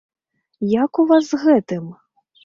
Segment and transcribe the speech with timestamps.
[0.69, 1.85] Як у вас з гэтым?